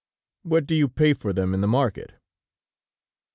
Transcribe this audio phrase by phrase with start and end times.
[0.41, 2.13] "What do you pay for them in the market?"